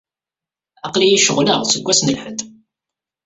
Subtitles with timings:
[0.85, 2.39] Aql-iyi ceɣleɣ seg wass n lḥedd.